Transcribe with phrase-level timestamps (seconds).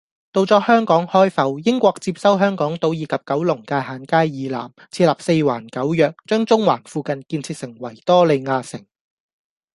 [0.31, 8.83] 到咗香港開埠，英國接收香港島以及九龍界限街以南，設立四環九約，將中環附近建設成維多利亞城